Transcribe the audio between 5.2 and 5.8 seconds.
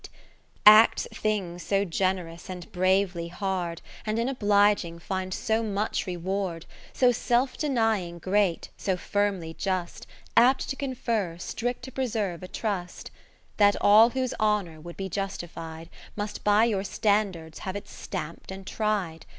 so